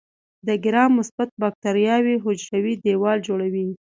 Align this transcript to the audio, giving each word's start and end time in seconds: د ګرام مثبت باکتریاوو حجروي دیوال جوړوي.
د 0.47 0.49
ګرام 0.65 0.91
مثبت 0.99 1.29
باکتریاوو 1.41 2.21
حجروي 2.25 2.73
دیوال 2.85 3.17
جوړوي. 3.27 3.67